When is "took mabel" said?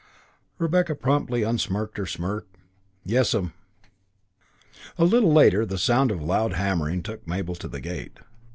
7.03-7.53